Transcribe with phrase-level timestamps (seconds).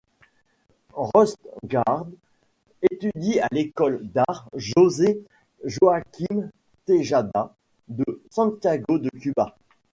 [0.95, 2.07] Rostgaard
[2.89, 5.11] étudie à l'école d'art Jose
[5.63, 6.49] Joaquin
[6.87, 7.55] Tejada
[7.87, 9.55] de Santiago de Cuba.